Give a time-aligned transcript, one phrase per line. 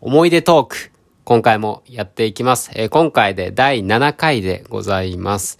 [0.00, 0.92] 思い出トーク。
[1.24, 2.70] 今回もやっていきます。
[2.74, 5.58] えー今回で第7回でございます。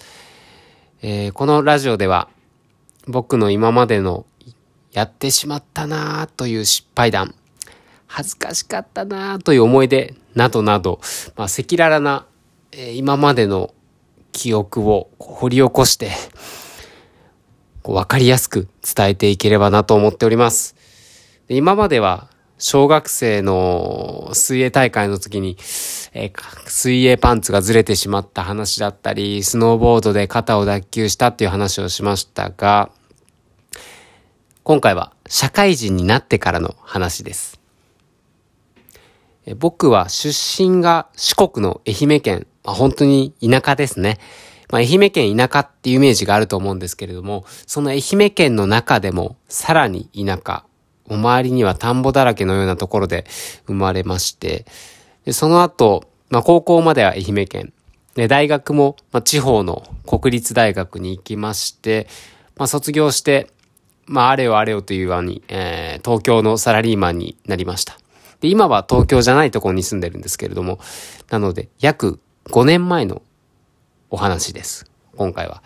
[1.03, 2.29] えーこのラジオでは
[3.09, 4.27] 僕の今までの
[4.93, 7.35] やってしまったなぁという失敗談、
[8.06, 11.01] 恥ずかしかったなぁという思い出などなど、
[11.35, 12.25] まあ、赤裸々な、
[12.71, 13.75] えー今までの
[14.31, 16.12] 記憶を掘り起こして、
[17.83, 20.77] こう分かりやすく伝えていければなと思っております。
[21.48, 25.56] 今までは小学生の水泳大会の時に、
[26.12, 32.91] えー水泳パンツがずれてしまった話だったり、スノーボードで肩を脱臼したっていう話をしましたが、
[34.65, 37.59] 今回は社会人になってからの話です。
[39.56, 44.18] 僕は出身が四国の愛媛県、まあ、本当に田舎ですね。
[44.70, 50.65] まあ、愛媛県田舎っていうイメージがあると思うんですけれども、その愛媛県の中でもさらに田舎、
[51.08, 53.24] お周りには田んぼだらけのようなところで
[53.66, 54.66] 生まれまして、
[55.24, 57.73] でその後、まあ、高校までは愛媛県、
[58.15, 62.09] で大学も、まあ、地方の国立大学に行きまして、
[62.56, 63.48] まあ、卒業して、
[64.06, 67.98] まあ、あれよあれよというように、えー東京のサラリーマンになりました。
[68.41, 70.78] で、今は東京じゃないところに住んでるんですけれども、
[71.28, 73.22] なので、約5年前の
[74.11, 74.91] お話です。
[75.17, 75.62] 今回は。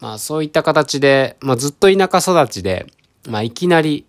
[0.00, 2.86] まあ、そういった形で、まあ、ずっと田舎育ちで、
[3.28, 4.06] まあ、いきなり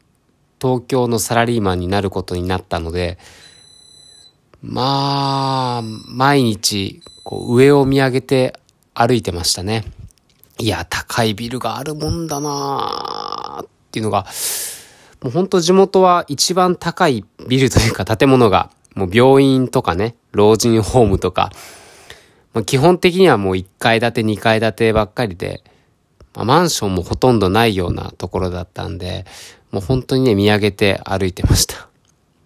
[0.62, 3.18] 東京のサラリーマンになることになったので、
[4.62, 8.60] まあ、毎日、こう、上を見上げて
[8.94, 9.86] 歩いてましたね。
[10.60, 14.28] いや、高いビルがあるもんだなっていうのが、
[15.22, 21.52] もう本当地元は一番高いビルというか建物が、もう病院とかね、老人ホームとか、
[22.54, 25.64] まあ、基本的にはもう1階建て2階建てばっかりで、
[26.36, 29.26] まあ、マンションもほとんどないようなところだったんで、
[29.72, 31.90] もう本当にね、見上げて歩いてました。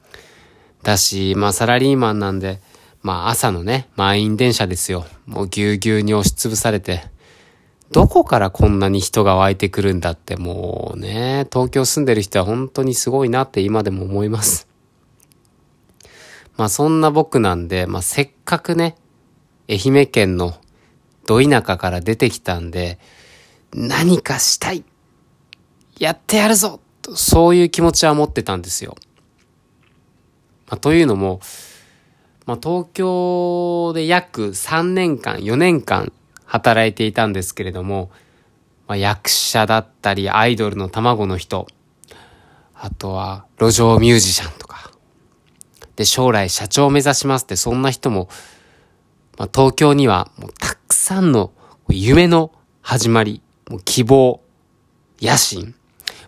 [0.83, 2.61] だし、まあサラリーマンなんで、
[3.01, 5.05] まあ朝のね、満員電車ですよ。
[5.25, 7.07] もうぎゅうぎゅうに押しつぶされて、
[7.91, 14.67] どこからこんなに人が湧いてくるんだってもうね、東京住んでる人は本当にすごいなって今でも思います。
[16.57, 18.95] まあそんな僕なんで、まあせっかくね、
[19.69, 20.55] 愛媛県の
[21.25, 22.99] ど田舎から出てきたんで、
[23.73, 24.83] 何かしたい。
[25.99, 26.79] やってやるぞ。
[27.01, 28.95] とそういう気持ちは持ってたんですよ。
[30.67, 31.39] まあ、というのも、
[32.45, 36.11] まあ、東京で約3年間、4年間
[36.45, 38.11] 働いていたんですけれども、
[38.87, 41.67] まあ、役者だったり、アイドルの卵の人、
[42.73, 44.91] あとは路上ミュージシャンとか、
[45.95, 48.29] で、将来社長を目指しますって、そんな人も、
[49.37, 51.51] まあ、東京にはもうたくさんの
[51.89, 52.51] 夢の
[52.81, 54.41] 始まり、もう希望、
[55.21, 55.75] 野心、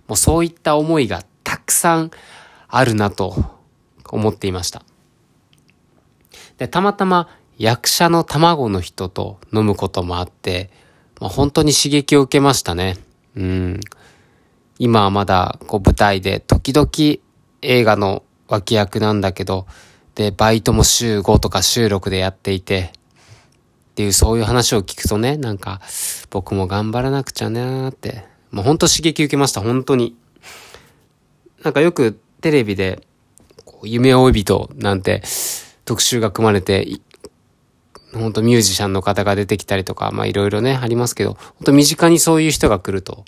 [0.07, 2.11] もうそういった思いがたくさん
[2.67, 3.57] あるなと
[4.09, 4.83] 思っていました。
[6.57, 10.69] で、たまたま役者の卵の人と飲むこともあって、
[11.19, 12.97] まあ、本当に刺激を受けましたね。
[13.35, 13.79] うん。
[14.79, 16.89] 今はまだこう舞台で時々
[17.61, 19.65] 映画の脇役なんだけど、
[20.15, 22.91] で、バイトも週5とか週6でやっていて、
[23.97, 25.81] っていうそういう話を聞くとね、なんか
[26.29, 30.15] 僕も頑張らなくちゃなーって、もう本当刺激受けました、本当に。
[31.63, 33.01] なんかよくテレビで、
[33.65, 35.23] こう夢追い人なんて
[35.83, 37.01] 特集が組まれて、い
[38.13, 43.25] 本当ミュージシャンの方が出てきたりとか、まあいろいろね、ありますけど、本当身近にそういう人が来ると、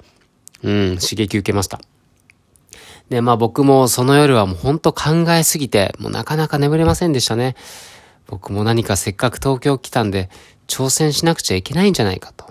[0.61, 1.81] うん、刺激受けました。
[3.09, 7.55] で、まあ僕もその夜はもう本当考えすぎて、もうなかなか眠れませんでしたね。
[8.29, 10.29] 僕も何かせっかく東京来たんで、
[10.69, 12.45] 挑戦しなくちゃいけないんじゃないかと。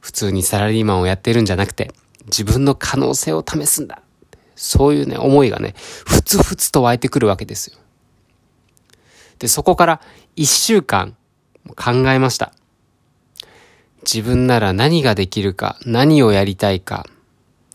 [0.00, 1.92] 普通にサラリーマンをやってるんじゃなくて、
[2.24, 4.02] 自分の可能性を試すんだ。
[4.56, 7.78] そういうね、思いがね、ふつふつと湧いてくるわけですよ。
[9.38, 10.00] で、そこから
[10.34, 11.16] 一週間
[11.76, 12.52] 考えました。
[14.02, 17.06] 自分なら何ができるか、何をやりたいか、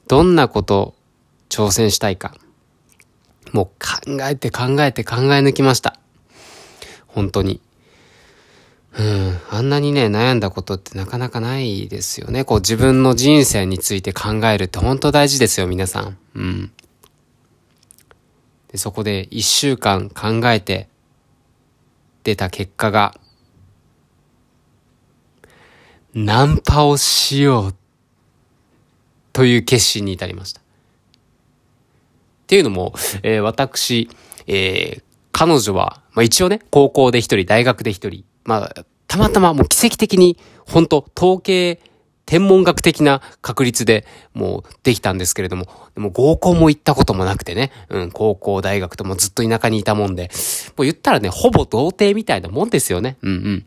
[0.07, 0.95] どんなことを
[1.49, 2.35] 挑戦したいか。
[3.53, 5.99] もう考えて考えて考え抜きました。
[7.07, 7.61] 本当に。
[8.97, 12.43] うん、あんなにね、悩んだことってなかなかないですよね。
[12.43, 16.17] こう自分の人生について考えるって本当大事ですよ、皆さん。
[16.33, 16.71] うん。
[18.71, 20.87] で、そこで一週間考えて
[22.23, 23.19] 出た結果が、
[26.15, 27.75] ナンパをしよう
[29.31, 30.61] という決心に至りました。
[30.61, 30.63] っ
[32.47, 34.09] ていうのも、えー私、
[34.47, 35.07] えー
[35.39, 41.79] 彼女は、まあ、一応ね、高校で一人、大学で一人、まあ、たまたまもう奇跡的に、本当統計
[42.25, 50.29] 天文学的な確率でもうできたんですけれども、でも合コンも行ったこともなくてね、うん、高校、大学ともずっと田舎にいたもんで、
[50.75, 53.17] もう言ったらね、ほぼ童貞みたいなもんですよね。
[53.21, 53.65] うんうん。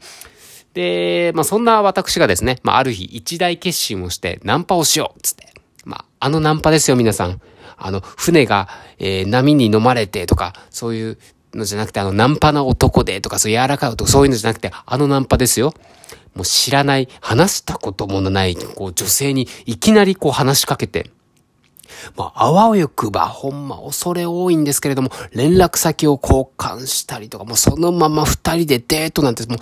[0.75, 5.53] で、まあそんな私がですね、まあある日一大決心をしてナンパをしようつって。
[5.85, 7.41] まああのナンパですよ皆さん。
[7.83, 8.69] あの船が、
[8.99, 11.19] えー、波に飲まれてとか、そういう
[11.55, 15.75] のじゃなくてあのナンパな男でとか、そう柔らかい男、そういうのじゃなくてあのナンパですよ。
[16.35, 21.11] もう知らない、話したこともない、こう女性にいきなりこう話しかけて、
[22.17, 29.57] まあ、あわよくば、ほんま恐れ多いんですけれども、連絡先を交換したりとか、もうそのまま二人でデートなんて、も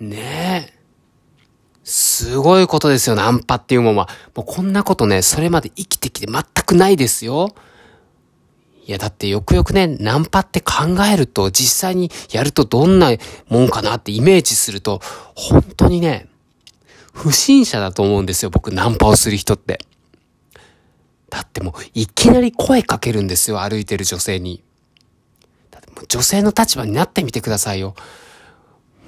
[0.00, 0.82] う、ねえ。
[1.84, 4.08] すごいことですよ、ナンパっていうもんは。
[4.34, 7.54] もうこんなことね、それまで生きてきて全くないですよ。
[8.84, 10.74] いや、だってよくよくね、ナンパって考
[11.12, 13.12] えると、実際にやるとどんな
[13.48, 15.00] もんかなってイメージすると、
[15.36, 16.28] 本当にね、
[17.12, 19.78] 不審者だと思うんですよ、僕、ナンパをする人って。
[21.30, 24.62] だってもう、いきなり声かけるんですよ、歩いてる女性に。
[25.70, 27.94] だってもう女性の立場になってみてくださいよ。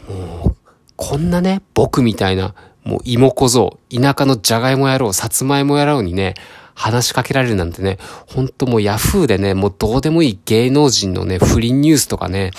[0.09, 0.56] もう、
[0.94, 2.55] こんなね、僕みたいな、
[2.85, 6.35] もう芋小僧、田舎のじゃがいも野郎、さつまいも野郎にね、
[6.75, 12.50] 話しかけられるなんてね、ほんともうヤフーでね、もうどうでもいい芸能人のね、不倫ニュースとかね、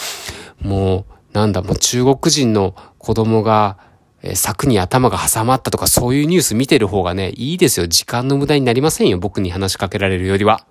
[0.62, 3.78] もう、なんだ、もう中国人の子供が、
[4.24, 7.88] え、柵に頭が挟まったとかそういうニュース見てる方がね、いいですよ。
[7.88, 9.20] 時間の無駄になりませんよ。
[9.20, 10.66] 僕に話しかけられるよりは。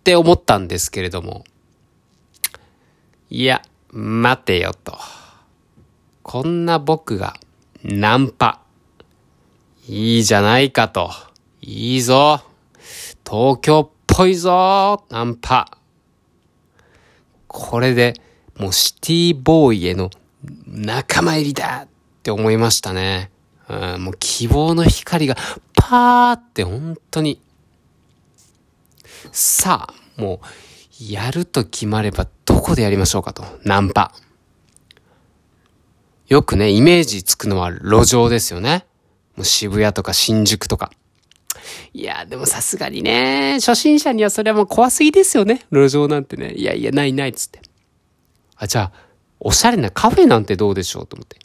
[0.00, 1.44] って思ったんですけれども。
[3.28, 3.62] いや、
[3.92, 4.96] 待てよと。
[6.22, 7.34] こんな僕が
[7.82, 8.60] ナンパ。
[9.88, 11.10] いいじゃないかと。
[11.60, 12.42] いいぞ。
[13.28, 15.04] 東京っぽいぞ。
[15.10, 15.78] ナンパ。
[17.46, 18.14] これで、
[18.56, 20.10] もうシティボーイへの
[20.66, 21.88] 仲間入りだっ
[22.22, 23.30] て思いましたね。
[23.68, 25.36] うん、もう希望の光が
[25.74, 27.40] パーって本当に。
[29.32, 33.44] さあ、もう、やると決まればどこでやりましょうかと。
[33.64, 34.12] ナンパ。
[36.28, 38.86] よくね、イメージつくのは路上ですよね。
[39.40, 40.90] もう渋谷とか新宿とか。
[41.94, 45.62] いや、でもさすがにね、初心者にはそれはもう怖すぎですよね。
[45.72, 46.52] 路上なんてね。
[46.52, 47.62] いやいや、ないないっつって。
[48.56, 48.92] あ、じゃあ、
[49.40, 51.38] おしゃれなカフェなんてどうでしょうと思って。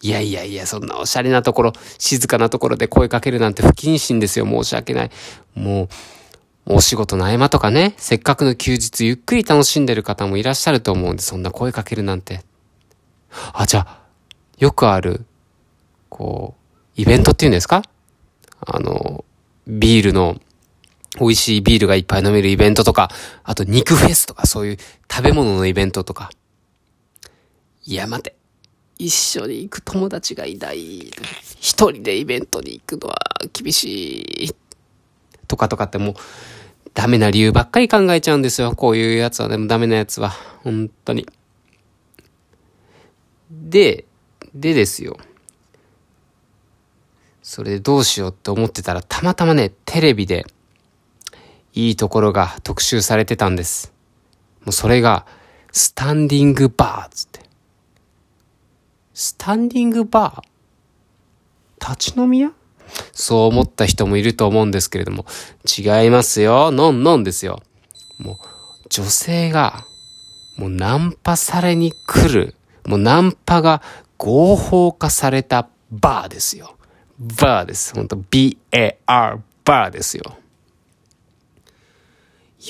[0.00, 4.46] いやいやいや、そんなおしゃれなところ、静かなところで声かけるなんて不謹慎ですよ。
[4.46, 5.10] 申し訳ない。
[5.54, 5.90] も
[6.66, 12.40] う、お仕事の合間とかね、せっかくの休日ゆっくり楽しんでる方もいらっしゃると思うんで、そんな声かけるなんて。
[13.52, 13.98] あ、じゃあ、
[14.56, 15.26] よくある、
[16.08, 16.63] こう、
[16.96, 17.82] イベントっていうんですか？
[18.60, 19.24] あの、
[19.66, 20.40] ビールの、
[21.20, 23.10] 美味しいビールがいっぱい飲めるイベントとか、
[23.44, 24.76] あと肉フェスとかそういう
[25.10, 26.30] 食べ物のイベントとか。
[27.84, 28.36] いや、待て。
[28.98, 31.10] 一緒に行く友達がいない。
[31.60, 33.16] 一人でイベントに行くのは
[33.52, 34.54] 厳しい。
[35.46, 36.14] とかとかってもう、
[36.94, 38.72] ダメな理由ばっかり考えちゃうんですよ。
[38.74, 40.30] こういうやつはでもダメなやつは。
[40.62, 41.26] 本当に。
[43.50, 44.04] で、
[44.54, 45.16] でですよ。
[47.46, 50.46] それでどうしようって思ってたら、たまたまね、テレビで、
[51.74, 53.92] いいところが特集されてたんです。
[54.64, 55.26] もうそれが、
[55.70, 57.40] スタンディングバーつって。
[59.12, 61.86] スタンディングバー？
[61.86, 62.50] 立ち飲み屋？
[63.12, 65.26] そう思った人もいると思うんですけれども、
[65.66, 66.70] 違いますよ。
[66.70, 67.62] ノンノンですよ。
[68.18, 68.36] もう、
[68.88, 69.84] 女性が、
[70.56, 73.82] もうナンパされに来る、もうナンパが
[74.16, 76.78] 合法化されたバーですよ。
[77.18, 77.94] バーです。
[77.94, 80.36] 本当 B-A-R、バーですよ。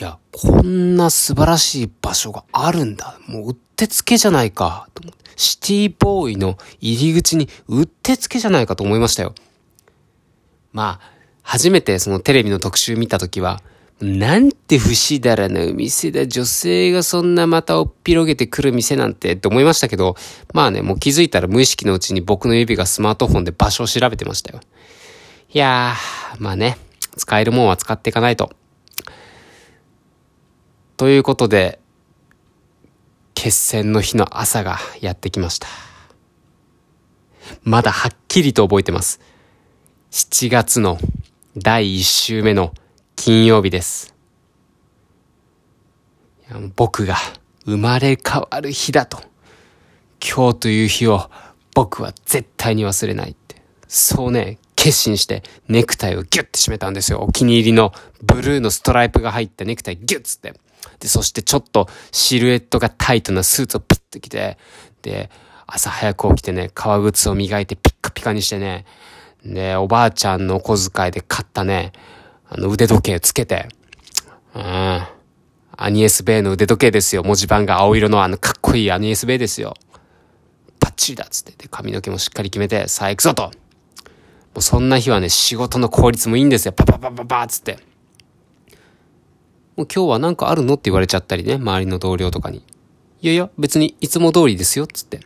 [0.00, 3.18] いや、こんな素晴らしい場所があるんだ。
[3.26, 4.88] もううってつけじゃないか。
[4.94, 5.02] と
[5.36, 9.34] シティボーイの入り口にうってつけじゃないかと思いましたよ。
[10.72, 11.10] まあ、
[11.42, 13.62] 初めてそのテレビの特集見たときは、
[14.00, 16.26] なんて不死だらな店だ。
[16.26, 20.16] 女性がそんなまたおっぴげてくる店なんてって思いましたけど、
[20.52, 24.60] まあね、もう気づいたら無意識のうちに僕の指がスマートフォンで場所を調べてましたよ。
[25.52, 26.76] いやー、まあね、
[27.16, 28.50] 使えるもんは使っていかないと。
[30.96, 31.78] ということで、
[33.34, 35.68] 決戦の日の朝がやってきました。
[37.62, 39.20] まだはっきりと覚えてます。
[40.10, 40.98] 7月の
[41.56, 42.74] 第1週目の
[43.16, 44.14] 金曜日です。
[46.76, 47.16] 僕が
[47.64, 49.18] 生まれ変わる日だと。
[50.20, 51.30] 今日という日を
[51.74, 53.62] 僕は絶対に忘れないって。
[53.88, 57.20] そうね、決心してネクタイをギュッて締めたんですよ。
[57.20, 57.92] お気に入りの
[58.22, 60.52] ブルーのストライプが入ったネクタイギュッつって。
[61.00, 64.58] で、そしてちょっとシルエットがタイトなスーツをピッと着て、
[65.02, 65.30] で、
[65.66, 68.84] 朝早く起きてね、革靴を磨いてピッカピカにしてね、
[69.44, 71.92] で、おばあちゃんのお小遣いで買ったね、
[72.48, 73.68] あの腕時計つけて、
[74.54, 75.02] うん。
[75.76, 77.22] アニエス・ベイの腕時計ですよ。
[77.24, 79.74] 文字盤が青色のあのかっこいいアニエス・ベイですよ。
[80.80, 81.52] バッチリだっつって。
[81.52, 83.44] で、髪の毛もしっかり決めて、さあ行くぞと。
[83.44, 83.50] も
[84.58, 86.72] うそんな日はね、仕事の効率もいいんですよ。
[86.72, 87.78] パパパパパーつって。
[89.76, 92.58] もう今日はなんかあるのって言われちゃったりね、周りの同僚とかに。
[93.20, 95.20] いやいや、別にいつも通りですよ、つって。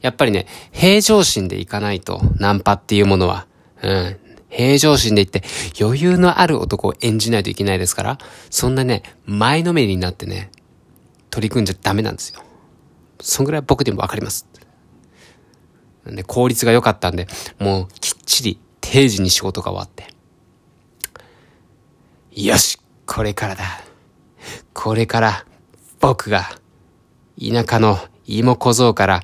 [0.00, 3.46] やっぱりね、平常心でいかないと、ナンパっていうものは。
[3.82, 4.16] うん。
[4.48, 5.42] 平常心でいって
[5.80, 8.18] 余裕のある男を演じないといけないですから、
[8.50, 10.50] そんなね、前のめりになってね、
[11.30, 12.42] 取り組んじゃダメなんですよ。
[13.20, 14.46] そんぐらい僕でもわかります。
[16.06, 17.26] で、効率が良かったんで、
[17.58, 20.14] もうきっちり定時に仕事が終わって。
[22.40, 23.64] よしこれからだ。
[24.72, 25.44] これから
[26.00, 26.48] 僕が
[27.38, 29.22] 田舎の芋小僧から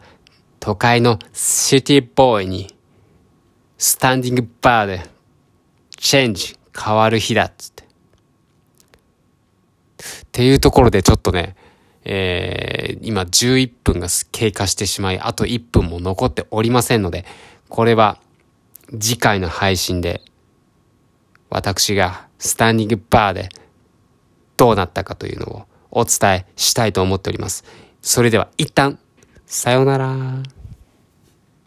[0.60, 2.74] 都会のシティボーイに
[3.78, 5.13] スタンディングバーで
[6.04, 7.84] チェンジ変わる日だっつって。
[7.84, 7.86] っ
[10.32, 11.56] ていうところでちょっとね、
[12.04, 17.24] えー、今11分が経過してしまい、あと1分も残っておりませんので、
[17.70, 18.18] これは
[19.00, 20.20] 次回の配信で
[21.48, 23.48] 私がスタンディングバーで
[24.58, 27.64] どうなったかというのをお伝えしたいと思っております。
[28.02, 28.98] それでは一旦、
[29.46, 30.53] さようなら。